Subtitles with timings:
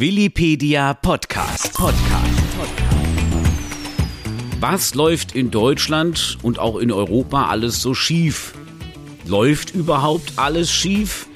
[0.00, 1.74] Willipedia Podcast.
[1.74, 2.08] Podcast.
[4.58, 8.54] Was läuft in Deutschland und auch in Europa alles so schief?
[9.26, 11.26] Läuft überhaupt alles schief?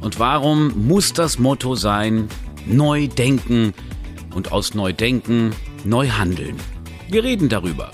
[0.00, 2.28] Und warum muss das Motto sein,
[2.66, 3.74] neu denken
[4.32, 5.50] und aus neu denken
[5.84, 6.54] neu handeln?
[7.10, 7.90] Wir reden darüber.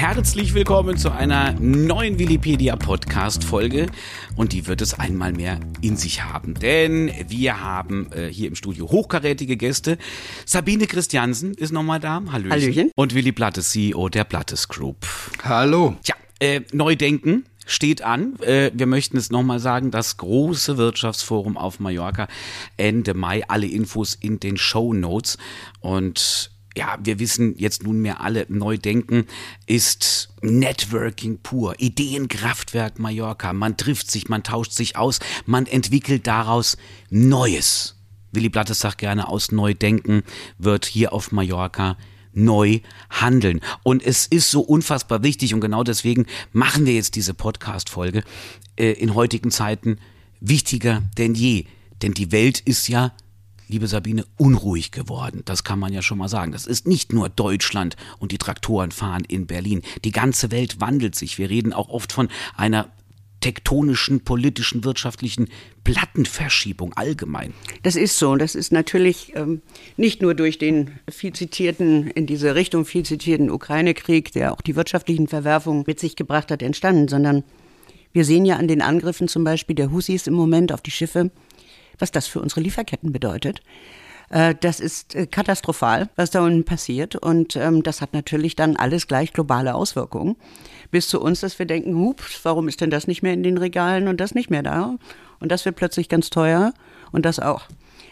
[0.00, 3.86] Herzlich willkommen zu einer neuen Wikipedia Podcast Folge
[4.40, 8.54] und die wird es einmal mehr in sich haben, denn wir haben äh, hier im
[8.54, 9.98] Studio hochkarätige Gäste.
[10.46, 12.22] Sabine Christiansen ist nochmal da.
[12.32, 12.50] Hallöchen.
[12.50, 12.90] Hallöchen.
[12.96, 15.06] Und Willy Blattes, CEO der Blattes Group.
[15.44, 15.94] Hallo.
[16.04, 18.38] Tja, äh, Neudenken steht an.
[18.40, 22.26] Äh, wir möchten es nochmal sagen, das große Wirtschaftsforum auf Mallorca
[22.78, 23.46] Ende Mai.
[23.46, 25.36] Alle Infos in den Show Notes.
[25.80, 29.26] Und ja, wir wissen jetzt nunmehr alle, Neudenken
[29.66, 33.52] ist Networking pur, Ideenkraftwerk Mallorca.
[33.52, 36.76] Man trifft sich, man tauscht sich aus, man entwickelt daraus
[37.10, 37.96] Neues.
[38.32, 40.22] Willy Blattes sagt gerne, aus Neudenken
[40.58, 41.96] wird hier auf Mallorca
[42.32, 42.78] neu
[43.10, 43.60] handeln.
[43.82, 48.22] Und es ist so unfassbar wichtig und genau deswegen machen wir jetzt diese Podcast-Folge
[48.76, 49.98] äh, in heutigen Zeiten
[50.40, 51.64] wichtiger denn je.
[52.02, 53.12] Denn die Welt ist ja
[53.70, 55.42] liebe Sabine, unruhig geworden.
[55.44, 56.52] Das kann man ja schon mal sagen.
[56.52, 59.82] Das ist nicht nur Deutschland und die Traktoren fahren in Berlin.
[60.04, 61.38] Die ganze Welt wandelt sich.
[61.38, 62.90] Wir reden auch oft von einer
[63.40, 65.48] tektonischen, politischen, wirtschaftlichen
[65.84, 67.54] Plattenverschiebung allgemein.
[67.82, 68.36] Das ist so.
[68.36, 69.62] Das ist natürlich ähm,
[69.96, 74.76] nicht nur durch den viel zitierten, in diese Richtung viel zitierten Ukraine-Krieg, der auch die
[74.76, 77.44] wirtschaftlichen Verwerfungen mit sich gebracht hat, entstanden, sondern
[78.12, 81.30] wir sehen ja an den Angriffen zum Beispiel der Husis im Moment auf die Schiffe,
[82.00, 83.62] was das für unsere Lieferketten bedeutet.
[84.30, 87.16] Äh, das ist äh, katastrophal, was da unten passiert.
[87.16, 90.36] Und ähm, das hat natürlich dann alles gleich globale Auswirkungen.
[90.90, 93.58] Bis zu uns, dass wir denken, hups, warum ist denn das nicht mehr in den
[93.58, 94.96] Regalen und das nicht mehr da?
[95.40, 96.72] Und das wird plötzlich ganz teuer
[97.12, 97.62] und das auch.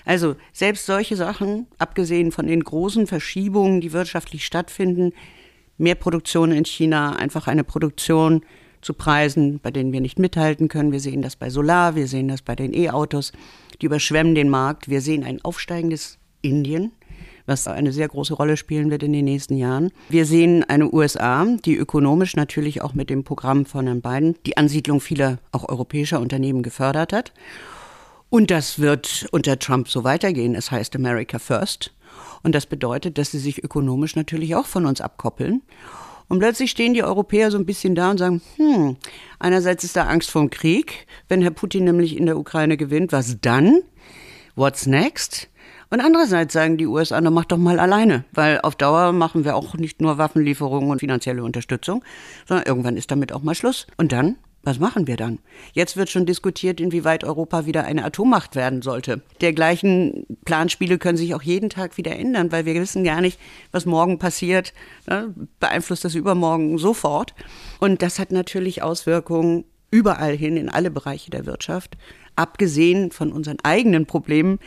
[0.04, 5.12] Also selbst solche Sachen, abgesehen von den großen Verschiebungen, die wirtschaftlich stattfinden,
[5.76, 8.42] mehr Produktion in China, einfach eine Produktion
[8.88, 10.92] zu Preisen, bei denen wir nicht mithalten können.
[10.92, 13.32] Wir sehen das bei Solar, wir sehen das bei den E-Autos,
[13.82, 14.88] die überschwemmen den Markt.
[14.88, 16.92] Wir sehen ein aufsteigendes Indien,
[17.44, 19.90] was eine sehr große Rolle spielen wird in den nächsten Jahren.
[20.08, 24.56] Wir sehen eine USA, die ökonomisch natürlich auch mit dem Programm von Herrn Biden die
[24.56, 27.34] Ansiedlung vieler auch europäischer Unternehmen gefördert hat.
[28.30, 30.54] Und das wird unter Trump so weitergehen.
[30.54, 31.92] Es heißt America First.
[32.42, 35.60] Und das bedeutet, dass sie sich ökonomisch natürlich auch von uns abkoppeln.
[36.28, 38.96] Und plötzlich stehen die Europäer so ein bisschen da und sagen, hm,
[39.38, 43.12] einerseits ist da Angst vor dem Krieg, wenn Herr Putin nämlich in der Ukraine gewinnt,
[43.12, 43.80] was dann?
[44.54, 45.48] What's next?
[45.90, 49.56] Und andererseits sagen die USA, na mach doch mal alleine, weil auf Dauer machen wir
[49.56, 52.04] auch nicht nur Waffenlieferungen und finanzielle Unterstützung,
[52.46, 53.86] sondern irgendwann ist damit auch mal Schluss.
[53.96, 54.36] Und dann?
[54.62, 55.38] Was machen wir dann?
[55.72, 59.22] Jetzt wird schon diskutiert, inwieweit Europa wieder eine Atommacht werden sollte.
[59.40, 63.38] Dergleichen Planspiele können sich auch jeden Tag wieder ändern, weil wir wissen gar nicht,
[63.70, 64.74] was morgen passiert.
[65.06, 65.32] Ne?
[65.60, 67.34] Beeinflusst das übermorgen sofort.
[67.78, 71.96] Und das hat natürlich Auswirkungen überall hin, in alle Bereiche der Wirtschaft,
[72.36, 74.58] abgesehen von unseren eigenen Problemen,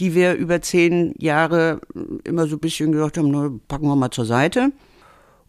[0.00, 1.80] die wir über zehn Jahre
[2.24, 4.72] immer so ein bisschen gesagt haben, packen wir mal zur Seite.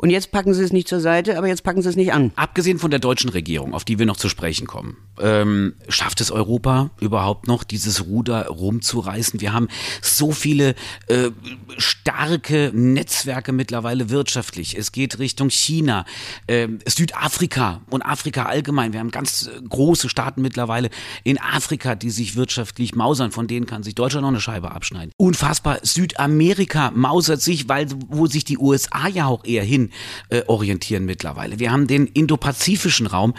[0.03, 2.33] Und jetzt packen sie es nicht zur Seite, aber jetzt packen sie es nicht an.
[2.35, 6.29] Abgesehen von der deutschen Regierung, auf die wir noch zu sprechen kommen, ähm, schafft es
[6.29, 9.39] Europa überhaupt noch, dieses Ruder rumzureißen?
[9.39, 9.69] Wir haben
[10.01, 10.75] so viele
[11.07, 11.29] äh,
[11.77, 14.77] starke Netzwerke mittlerweile wirtschaftlich.
[14.77, 16.03] Es geht Richtung China,
[16.47, 18.91] äh, Südafrika und Afrika allgemein.
[18.91, 20.89] Wir haben ganz äh, große Staaten mittlerweile
[21.23, 23.31] in Afrika, die sich wirtschaftlich mausern.
[23.31, 25.13] Von denen kann sich Deutschland noch eine Scheibe abschneiden.
[25.15, 25.79] Unfassbar.
[25.81, 29.91] Südamerika mausert sich, weil wo sich die USA ja auch eher hin
[30.29, 31.59] äh, orientieren mittlerweile.
[31.59, 33.33] Wir haben den indopazifischen Raum.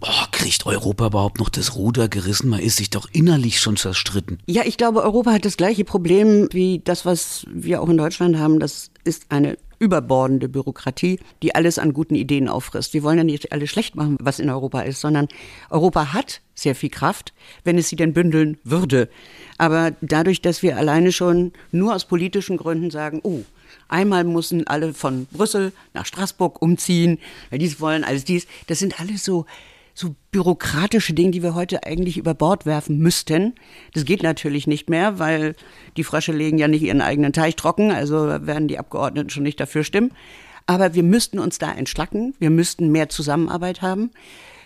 [0.00, 2.48] Boah, kriegt Europa überhaupt noch das Ruder gerissen?
[2.50, 4.38] Man ist sich doch innerlich schon zerstritten.
[4.46, 8.38] Ja, ich glaube, Europa hat das gleiche Problem wie das, was wir auch in Deutschland
[8.38, 8.60] haben.
[8.60, 12.94] Das ist eine überbordende Bürokratie, die alles an guten Ideen auffrisst.
[12.94, 15.28] Wir wollen ja nicht alles schlecht machen, was in Europa ist, sondern
[15.70, 17.32] Europa hat sehr viel Kraft,
[17.64, 19.08] wenn es sie denn bündeln würde.
[19.56, 23.44] Aber dadurch, dass wir alleine schon nur aus politischen Gründen sagen, oh,
[23.88, 27.18] Einmal müssen alle von Brüssel nach Straßburg umziehen,
[27.50, 28.46] weil dies wollen, alles dies.
[28.66, 29.46] Das sind alles so,
[29.94, 33.54] so bürokratische Dinge, die wir heute eigentlich über Bord werfen müssten.
[33.94, 35.56] Das geht natürlich nicht mehr, weil
[35.96, 39.58] die Frösche legen ja nicht ihren eigenen Teich trocken, also werden die Abgeordneten schon nicht
[39.58, 40.12] dafür stimmen.
[40.66, 44.10] Aber wir müssten uns da entschlacken, wir müssten mehr Zusammenarbeit haben.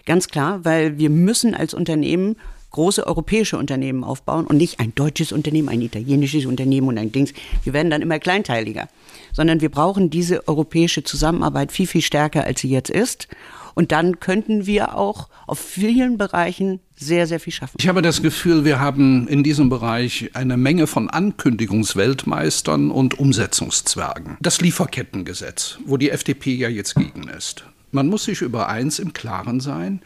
[0.04, 2.36] Ganz klar, weil wir müssen als Unternehmen
[2.72, 7.32] große europäische Unternehmen aufbauen und nicht ein deutsches Unternehmen, ein italienisches Unternehmen und ein Dings.
[7.64, 8.88] Wir werden dann immer kleinteiliger.
[9.32, 13.28] Sondern wir brauchen diese europäische Zusammenarbeit viel, viel stärker, als sie jetzt ist.
[13.74, 17.76] Und dann könnten wir auch auf vielen Bereichen sehr, sehr viel schaffen.
[17.80, 24.36] Ich habe das Gefühl, wir haben in diesem Bereich eine Menge von Ankündigungsweltmeistern und Umsetzungszwergen.
[24.40, 27.64] Das Lieferkettengesetz, wo die FDP ja jetzt gegen ist.
[27.90, 30.00] Man muss sich über eins im Klaren sein,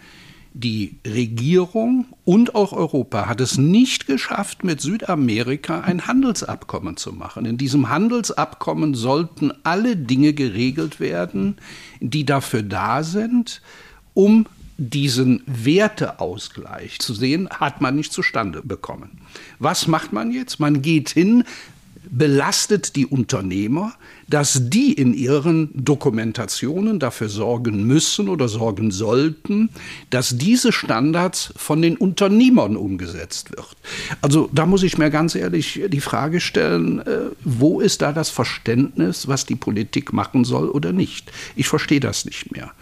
[0.58, 7.44] die Regierung und auch Europa hat es nicht geschafft, mit Südamerika ein Handelsabkommen zu machen.
[7.44, 11.56] In diesem Handelsabkommen sollten alle Dinge geregelt werden,
[12.00, 13.60] die dafür da sind,
[14.14, 14.46] um
[14.78, 19.20] diesen Werteausgleich zu sehen, hat man nicht zustande bekommen.
[19.58, 20.58] Was macht man jetzt?
[20.58, 21.44] Man geht hin,
[22.10, 23.92] belastet die Unternehmer,
[24.28, 29.70] dass die in ihren Dokumentationen dafür sorgen müssen oder sorgen sollten,
[30.10, 33.76] dass diese Standards von den Unternehmern umgesetzt wird.
[34.20, 38.30] Also da muss ich mir ganz ehrlich die Frage stellen, äh, wo ist da das
[38.30, 41.30] Verständnis, was die Politik machen soll oder nicht?
[41.54, 42.72] Ich verstehe das nicht mehr.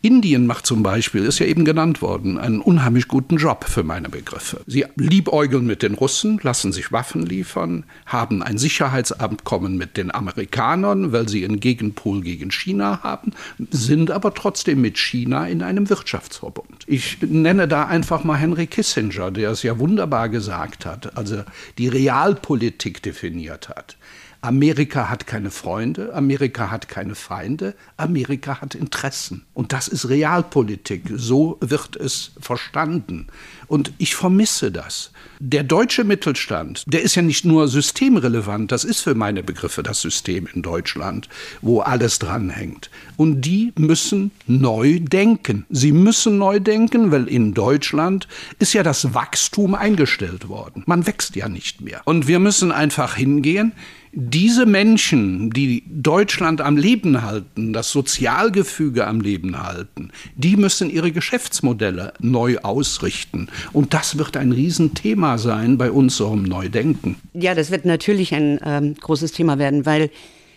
[0.00, 4.08] Indien macht zum Beispiel, ist ja eben genannt worden, einen unheimlich guten Job für meine
[4.08, 4.60] Begriffe.
[4.66, 11.12] Sie liebäugeln mit den Russen, lassen sich Waffen liefern, haben ein Sicherheitsabkommen mit den Amerikanern,
[11.12, 13.32] weil sie einen Gegenpol gegen China haben,
[13.70, 16.84] sind aber trotzdem mit China in einem Wirtschaftsverbund.
[16.86, 21.42] Ich nenne da einfach mal Henry Kissinger, der es ja wunderbar gesagt hat, also
[21.78, 23.96] die Realpolitik definiert hat.
[24.44, 29.44] Amerika hat keine Freunde, Amerika hat keine Feinde, Amerika hat Interessen.
[29.54, 31.04] Und das ist Realpolitik.
[31.14, 33.28] So wird es verstanden.
[33.68, 35.12] Und ich vermisse das.
[35.38, 40.00] Der deutsche Mittelstand, der ist ja nicht nur systemrelevant, das ist für meine Begriffe das
[40.00, 41.28] System in Deutschland,
[41.60, 42.90] wo alles dranhängt.
[43.16, 45.66] Und die müssen neu denken.
[45.70, 48.26] Sie müssen neu denken, weil in Deutschland
[48.58, 50.82] ist ja das Wachstum eingestellt worden.
[50.86, 52.02] Man wächst ja nicht mehr.
[52.04, 53.72] Und wir müssen einfach hingehen,
[54.12, 61.12] diese Menschen, die Deutschland am Leben halten, das Sozialgefüge am Leben halten, die müssen ihre
[61.12, 63.48] Geschäftsmodelle neu ausrichten.
[63.72, 67.16] Und das wird ein Riesenthema sein bei unserem Neudenken.
[67.32, 70.10] Ja, das wird natürlich ein ähm, großes Thema werden, weil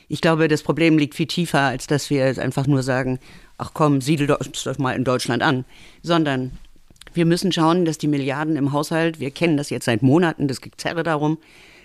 [0.09, 3.19] ich glaube, das Problem liegt viel tiefer, als dass wir einfach nur sagen,
[3.57, 4.39] ach komm, siedel doch
[4.77, 5.63] mal in Deutschland an,
[6.03, 6.51] sondern
[7.13, 10.59] wir müssen schauen, dass die Milliarden im Haushalt, wir kennen das jetzt seit Monaten, das
[10.59, 11.37] Gezerre darum,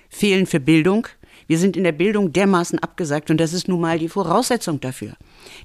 [0.09, 1.07] fehlen für Bildung,
[1.51, 5.15] wir sind in der Bildung dermaßen abgesagt und das ist nun mal die Voraussetzung dafür,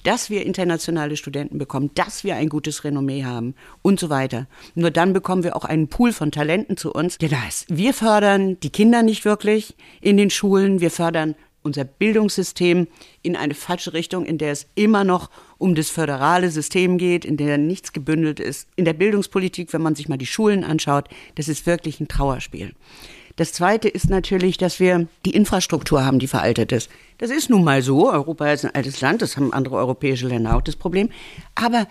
[0.02, 3.54] dass wir internationale Studenten bekommen, dass wir ein gutes Renommee haben
[3.84, 4.48] und so weiter.
[4.74, 7.68] Nur dann bekommen wir auch einen Pool von Talenten zu uns, der da ist.
[7.70, 12.88] Wir fördern die Kinder nicht wirklich in den Schulen, wir fördern unser Bildungssystem
[13.22, 15.30] in eine falsche Richtung, in der es immer noch
[15.60, 18.70] um das föderale System geht, in der nichts gebündelt ist.
[18.76, 22.74] In der Bildungspolitik, wenn man sich mal die Schulen anschaut, das ist wirklich ein Trauerspiel.
[23.36, 26.90] Das Zweite ist natürlich, dass wir die Infrastruktur haben, die veraltet ist.
[27.18, 28.12] Das ist nun mal so.
[28.12, 31.10] Europa ist ein altes Land, das haben andere europäische Länder auch das Problem.
[31.54, 31.88] Aber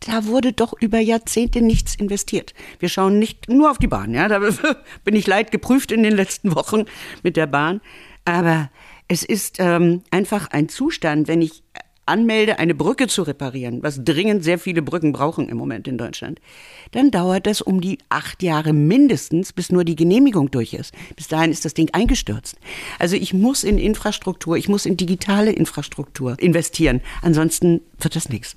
[0.00, 2.54] da wurde doch über Jahrzehnte nichts investiert.
[2.78, 4.40] Wir schauen nicht nur auf die Bahn, ja, da
[5.04, 6.84] bin ich leid geprüft in den letzten Wochen
[7.22, 7.80] mit der Bahn.
[8.24, 8.70] Aber
[9.08, 11.62] es ist ähm, einfach ein Zustand, wenn ich
[12.06, 16.40] anmelde, eine Brücke zu reparieren, was dringend sehr viele Brücken brauchen im Moment in Deutschland,
[16.92, 20.94] dann dauert das um die acht Jahre mindestens, bis nur die Genehmigung durch ist.
[21.16, 22.56] Bis dahin ist das Ding eingestürzt.
[22.98, 27.00] Also ich muss in Infrastruktur, ich muss in digitale Infrastruktur investieren.
[27.22, 28.56] Ansonsten wird das nichts.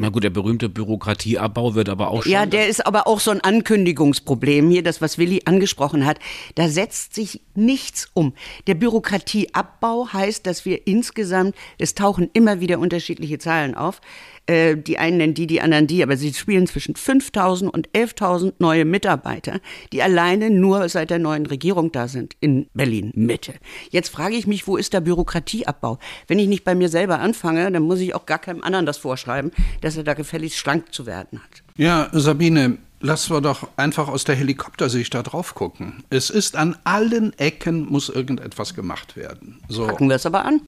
[0.00, 2.32] Na gut, der berühmte Bürokratieabbau wird aber auch schon.
[2.32, 4.70] Ja, der ist aber auch so ein Ankündigungsproblem.
[4.70, 6.18] Hier, das, was Willi angesprochen hat.
[6.54, 8.32] Da setzt sich nichts um.
[8.66, 14.00] Der Bürokratieabbau heißt, dass wir insgesamt, es tauchen immer wieder unterschiedliche Zahlen auf,
[14.46, 18.54] äh, die einen nennen die, die anderen die, aber sie spielen zwischen 5.000 und 11.000
[18.58, 19.60] neue Mitarbeiter,
[19.92, 23.54] die alleine nur seit der neuen Regierung da sind in Berlin Mitte.
[23.90, 25.98] Jetzt frage ich mich, wo ist der Bürokratieabbau?
[26.26, 28.98] Wenn ich nicht bei mir selber anfange, dann muss ich auch gar keinem anderen das
[28.98, 31.62] vorschreiben, dass er da gefälligst schlank zu werden hat.
[31.76, 36.04] Ja, Sabine, Lass wir doch einfach aus der Helikoptersicht da drauf gucken.
[36.10, 39.58] Es ist an allen Ecken muss irgendetwas gemacht werden.
[39.68, 39.86] So.
[39.86, 40.60] Packen wir es aber an?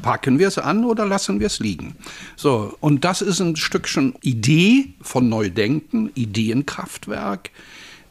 [0.00, 1.94] Packen wir es an oder lassen wir es liegen?
[2.34, 7.50] So, und das ist ein Stückchen Idee von Neudenken, Ideenkraftwerk.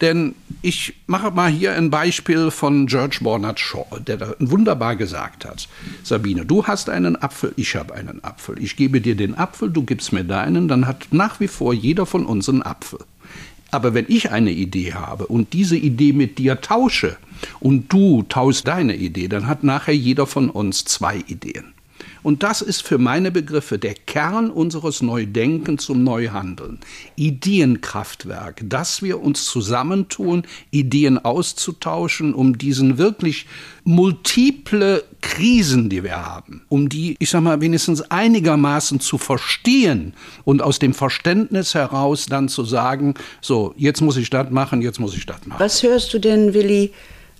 [0.01, 5.45] Denn ich mache mal hier ein Beispiel von George Bernard Shaw, der da wunderbar gesagt
[5.45, 5.69] hat:
[6.03, 8.61] Sabine, du hast einen Apfel, ich habe einen Apfel.
[8.61, 12.05] Ich gebe dir den Apfel, du gibst mir deinen, dann hat nach wie vor jeder
[12.05, 12.99] von uns einen Apfel.
[13.75, 17.17] Aber wenn ich eine Idee habe und diese Idee mit dir tausche
[17.59, 21.74] und du tauschst deine Idee, dann hat nachher jeder von uns zwei Ideen.
[22.25, 26.79] Und das ist für meine Begriffe der Kern unseres Neudenkens zum Neuhandeln.
[27.17, 30.41] Ideenkraftwerk, dass wir uns zusammentun,
[30.71, 33.45] Ideen auszutauschen, um diesen wirklich
[33.83, 40.15] multiple Krisen, die wir haben, um die, ich sag mal, wenigstens einigermaßen zu verstehen
[40.45, 44.99] und aus dem Verständnis heraus dann zu sagen, so, jetzt muss ich das machen, jetzt
[44.99, 45.59] muss ich das machen.
[45.59, 46.91] Was hörst du denn, Willi,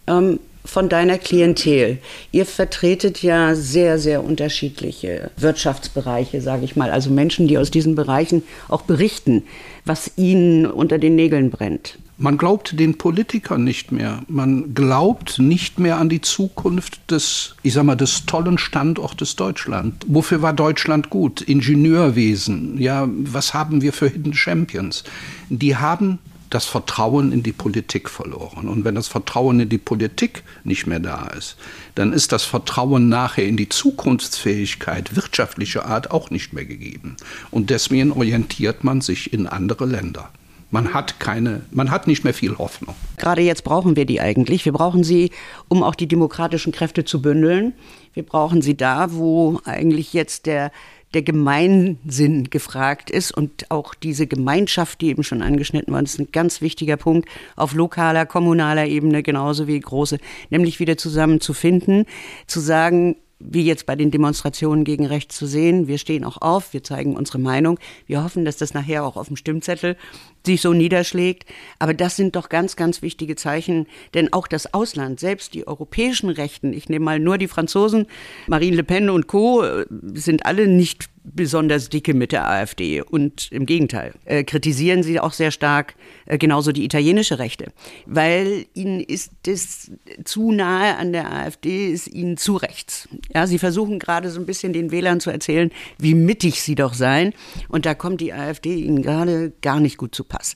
[0.05, 1.99] ähm, von deiner Klientel.
[2.31, 6.91] Ihr vertretet ja sehr, sehr unterschiedliche Wirtschaftsbereiche, sage ich mal.
[6.91, 9.43] Also Menschen, die aus diesen Bereichen auch berichten,
[9.85, 11.97] was ihnen unter den Nägeln brennt.
[12.17, 14.23] Man glaubt den Politikern nicht mehr.
[14.29, 20.05] Man glaubt nicht mehr an die Zukunft des, ich sag mal, des tollen Standortes Deutschland.
[20.07, 21.41] Wofür war Deutschland gut?
[21.41, 22.77] Ingenieurwesen.
[22.79, 25.03] Ja, was haben wir für Hidden Champions?
[25.49, 28.67] Die haben das Vertrauen in die Politik verloren.
[28.67, 31.57] Und wenn das Vertrauen in die Politik nicht mehr da ist,
[31.95, 37.17] dann ist das Vertrauen nachher in die Zukunftsfähigkeit wirtschaftlicher Art auch nicht mehr gegeben.
[37.51, 40.29] Und deswegen orientiert man sich in andere Länder.
[40.71, 42.95] Man hat keine, man hat nicht mehr viel Hoffnung.
[43.17, 44.65] Gerade jetzt brauchen wir die eigentlich.
[44.65, 45.31] Wir brauchen sie,
[45.69, 47.73] um auch die demokratischen Kräfte zu bündeln.
[48.13, 50.71] Wir brauchen sie da, wo eigentlich jetzt der
[51.15, 56.27] der Gemeinsinn gefragt ist und auch diese Gemeinschaft, die eben schon angeschnitten worden ist, ein
[56.31, 60.19] ganz wichtiger Punkt auf lokaler, kommunaler Ebene genauso wie große,
[60.49, 62.05] nämlich wieder zusammenzufinden,
[62.47, 65.87] zu sagen, wie jetzt bei den Demonstrationen gegen rechts zu sehen.
[65.87, 67.79] Wir stehen auch auf, wir zeigen unsere Meinung.
[68.07, 69.97] Wir hoffen, dass das nachher auch auf dem Stimmzettel
[70.45, 71.45] sich so niederschlägt.
[71.79, 76.29] Aber das sind doch ganz, ganz wichtige Zeichen, denn auch das Ausland, selbst die europäischen
[76.29, 78.07] Rechten, ich nehme mal nur die Franzosen,
[78.47, 83.51] Marine Le Pen und Co., äh, sind alle nicht besonders dicke mit der AfD und
[83.51, 87.71] im Gegenteil, äh, kritisieren sie auch sehr stark äh, genauso die italienische Rechte,
[88.05, 89.91] weil ihnen ist es
[90.23, 93.09] zu nahe an der AfD, ist ihnen zu rechts.
[93.33, 96.93] Ja, sie versuchen gerade so ein bisschen den Wählern zu erzählen, wie mittig sie doch
[96.93, 97.33] seien
[97.69, 100.55] und da kommt die AfD ihnen gerade gar nicht gut zu Pass.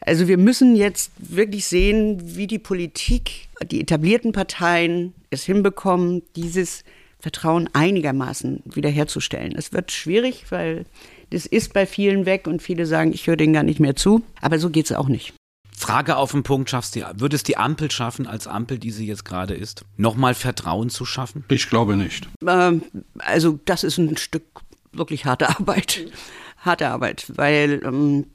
[0.00, 6.84] Also wir müssen jetzt wirklich sehen, wie die Politik, die etablierten Parteien es hinbekommen, dieses
[7.24, 9.54] Vertrauen einigermaßen wiederherzustellen.
[9.56, 10.84] Es wird schwierig, weil
[11.30, 14.22] das ist bei vielen weg und viele sagen, ich höre denen gar nicht mehr zu.
[14.42, 15.32] Aber so geht es auch nicht.
[15.74, 19.06] Frage auf den Punkt, schaffst du, würde es die Ampel schaffen, als Ampel, die sie
[19.06, 21.46] jetzt gerade ist, nochmal Vertrauen zu schaffen?
[21.48, 22.28] Ich glaube nicht.
[22.46, 22.82] Ähm,
[23.16, 24.44] also das ist ein Stück
[24.92, 26.04] wirklich harte Arbeit.
[26.58, 28.26] Harte Arbeit, weil ähm,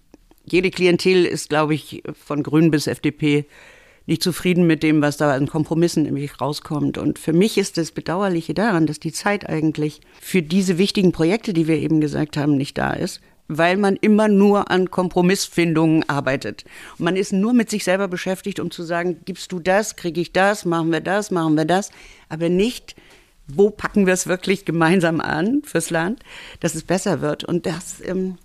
[0.45, 3.45] jede Klientel ist, glaube ich, von Grün bis FDP
[4.09, 6.97] nicht zufrieden mit dem, was da an Kompromissen nämlich rauskommt.
[6.97, 11.53] Und für mich ist das Bedauerliche daran, dass die Zeit eigentlich für diese wichtigen Projekte,
[11.53, 16.65] die wir eben gesagt haben, nicht da ist weil man immer nur an Kompromissfindungen arbeitet.
[16.99, 20.21] Und man ist nur mit sich selber beschäftigt, um zu sagen, gibst du das, kriege
[20.21, 21.89] ich das, machen wir das, machen wir das,
[22.29, 22.95] aber nicht,
[23.47, 26.21] wo packen wir es wirklich gemeinsam an fürs Land,
[26.59, 27.43] dass es besser wird.
[27.43, 28.37] Und das, ähm,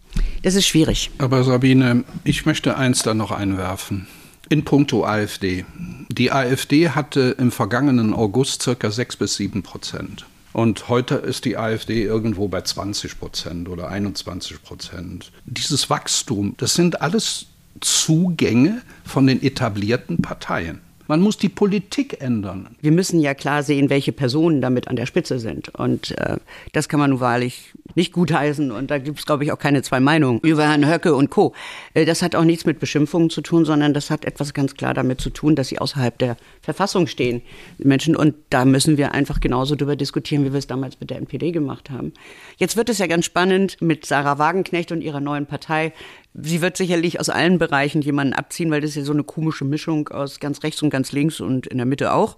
[0.42, 1.10] das ist schwierig.
[1.18, 4.06] Aber Sabine, ich möchte eins da noch einwerfen.
[4.54, 5.64] In puncto AfD.
[6.08, 10.26] Die AfD hatte im vergangenen August circa 6 bis 7 Prozent.
[10.52, 15.32] Und heute ist die AfD irgendwo bei 20 Prozent oder 21 Prozent.
[15.44, 17.46] Dieses Wachstum, das sind alles
[17.80, 20.82] Zugänge von den etablierten Parteien.
[21.06, 22.76] Man muss die Politik ändern.
[22.80, 25.68] Wir müssen ja klar sehen, welche Personen damit an der Spitze sind.
[25.74, 26.38] Und äh,
[26.72, 28.70] das kann man nun wahrlich nicht gutheißen.
[28.70, 31.52] Und da gibt es, glaube ich, auch keine zwei Meinungen über Herrn Höcke und Co.
[31.92, 34.94] Äh, das hat auch nichts mit Beschimpfungen zu tun, sondern das hat etwas ganz klar
[34.94, 37.42] damit zu tun, dass sie außerhalb der Verfassung stehen,
[37.78, 38.16] Menschen.
[38.16, 41.52] Und da müssen wir einfach genauso darüber diskutieren, wie wir es damals mit der NPD
[41.52, 42.12] gemacht haben.
[42.56, 45.92] Jetzt wird es ja ganz spannend mit Sarah Wagenknecht und ihrer neuen Partei.
[46.34, 49.64] Sie wird sicherlich aus allen Bereichen jemanden abziehen, weil das ist ja so eine komische
[49.64, 52.36] Mischung aus ganz rechts und ganz links und in der Mitte auch.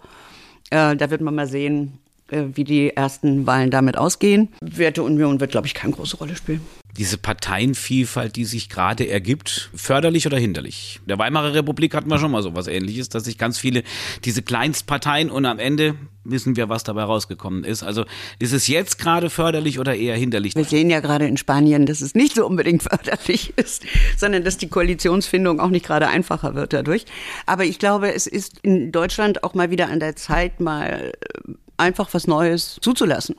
[0.71, 1.99] Äh, da wird man mal sehen,
[2.31, 4.49] äh, wie die ersten Wahlen damit ausgehen.
[4.61, 6.61] Werteunion wird, glaube ich, keine große Rolle spielen
[6.99, 11.01] diese Parteienvielfalt, die sich gerade ergibt, förderlich oder hinderlich?
[11.07, 13.83] Der Weimarer Republik hatten wir schon mal so was ähnliches, dass sich ganz viele
[14.25, 17.83] diese Kleinstparteien und am Ende wissen wir, was dabei rausgekommen ist.
[17.83, 18.05] Also
[18.39, 20.55] ist es jetzt gerade förderlich oder eher hinderlich?
[20.55, 23.85] Wir sehen ja gerade in Spanien, dass es nicht so unbedingt förderlich ist,
[24.17, 27.05] sondern dass die Koalitionsfindung auch nicht gerade einfacher wird dadurch.
[27.47, 31.53] Aber ich glaube, es ist in Deutschland auch mal wieder an der Zeit, mal äh,
[31.77, 33.37] einfach was Neues zuzulassen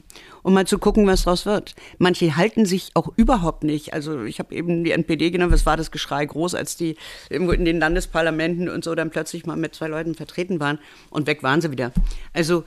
[0.48, 1.76] um mal zu gucken, was daraus wird.
[1.98, 3.94] Manche halten sich auch überhaupt nicht.
[3.94, 6.96] Also ich habe eben die NPD genommen, was war das Geschrei groß, als die
[7.30, 11.28] irgendwo in den Landesparlamenten und so dann plötzlich mal mit zwei Leuten vertreten waren und
[11.28, 11.92] weg waren sie wieder.
[12.32, 12.64] Also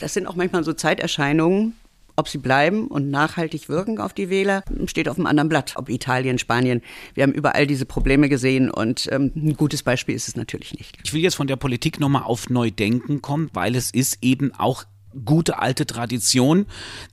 [0.00, 1.74] das sind auch manchmal so Zeiterscheinungen.
[2.18, 5.74] Ob sie bleiben und nachhaltig wirken auf die Wähler, steht auf einem anderen Blatt.
[5.76, 6.80] Ob Italien, Spanien.
[7.12, 10.96] Wir haben überall diese Probleme gesehen und ähm, ein gutes Beispiel ist es natürlich nicht.
[11.04, 14.86] Ich will jetzt von der Politik nochmal auf Neudenken kommen, weil es ist eben auch
[15.24, 16.66] gute alte Tradition,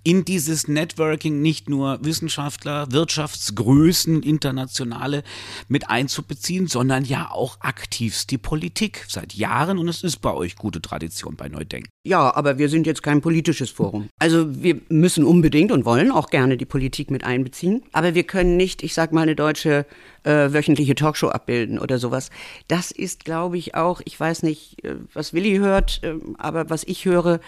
[0.03, 5.23] in dieses Networking nicht nur Wissenschaftler, Wirtschaftsgrößen, internationale
[5.67, 10.55] mit einzubeziehen, sondern ja auch aktivst die Politik seit Jahren und es ist bei euch
[10.55, 11.89] gute Tradition bei Neudenken.
[12.05, 14.09] Ja, aber wir sind jetzt kein politisches Forum.
[14.19, 18.57] Also wir müssen unbedingt und wollen auch gerne die Politik mit einbeziehen, aber wir können
[18.57, 19.85] nicht, ich sag mal, eine deutsche
[20.23, 22.29] äh, wöchentliche Talkshow abbilden oder sowas.
[22.67, 26.83] Das ist, glaube ich, auch, ich weiß nicht, äh, was Willi hört, äh, aber was
[26.83, 27.39] ich höre,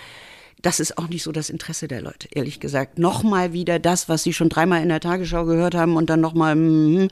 [0.62, 2.98] das ist auch nicht so das Interesse der Leute, ehrlich gesagt.
[2.98, 6.56] Nochmal wieder das, was sie schon dreimal in der Tagesschau gehört haben und dann nochmal,
[6.56, 7.10] mm,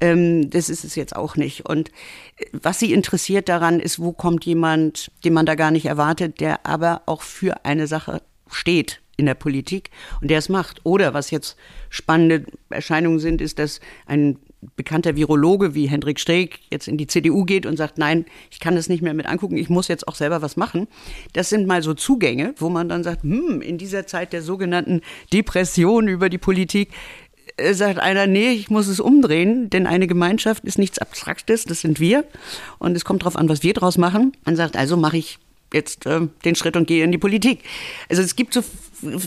[0.00, 1.66] ähm, das ist es jetzt auch nicht.
[1.66, 1.90] Und
[2.38, 6.40] äh, was sie interessiert daran ist, wo kommt jemand, den man da gar nicht erwartet,
[6.40, 9.90] der aber auch für eine Sache steht in der Politik
[10.20, 10.80] und der es macht.
[10.84, 11.56] Oder was jetzt
[11.90, 14.38] spannende Erscheinungen sind, ist, dass ein
[14.76, 18.74] bekannter Virologe wie Hendrik Streeck jetzt in die CDU geht und sagt, nein, ich kann
[18.74, 20.88] das nicht mehr mit angucken, ich muss jetzt auch selber was machen.
[21.32, 25.02] Das sind mal so Zugänge, wo man dann sagt, hm, in dieser Zeit der sogenannten
[25.32, 26.90] Depression über die Politik
[27.56, 31.80] äh, sagt einer, nee, ich muss es umdrehen, denn eine Gemeinschaft ist nichts Abstraktes, das
[31.80, 32.24] sind wir.
[32.78, 34.32] Und es kommt darauf an, was wir draus machen.
[34.44, 35.38] Man sagt, also mache ich
[35.72, 37.60] jetzt äh, den Schritt und gehe in die Politik.
[38.08, 38.62] Also es gibt so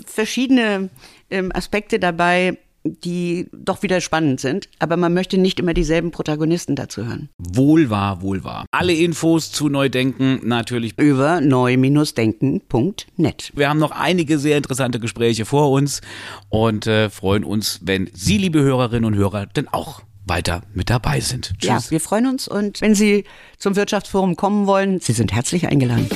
[0.05, 0.89] verschiedene
[1.29, 6.75] ähm, Aspekte dabei, die doch wieder spannend sind, aber man möchte nicht immer dieselben Protagonisten
[6.75, 7.29] dazu hören.
[7.37, 8.65] Wohl wahr, wohl wahr.
[8.71, 13.51] Alle Infos zu Neudenken natürlich über neu-denken.net.
[13.55, 16.01] Wir haben noch einige sehr interessante Gespräche vor uns
[16.49, 21.19] und äh, freuen uns, wenn Sie, liebe Hörerinnen und Hörer, denn auch weiter mit dabei
[21.19, 21.53] sind.
[21.59, 21.69] Tschüss.
[21.69, 23.25] Ja, wir freuen uns und wenn Sie
[23.57, 26.07] zum Wirtschaftsforum kommen wollen, Sie sind herzlich eingeladen.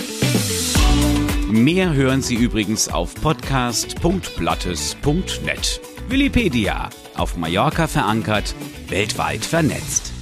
[1.50, 5.93] Mehr hören Sie übrigens auf podcast.blattes.net.
[6.10, 8.56] Willipedia, auf Mallorca verankert,
[8.88, 10.13] weltweit vernetzt.